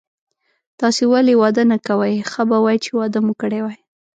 تاسي 0.79 1.03
ولي 1.11 1.33
واده 1.41 1.63
نه 1.71 1.77
کوئ، 1.87 2.15
ښه 2.31 2.41
به 2.49 2.57
وای 2.63 2.77
چي 2.83 2.91
واده 2.99 3.19
مو 3.25 3.33
کړی 3.41 3.59
وای. 3.61 3.79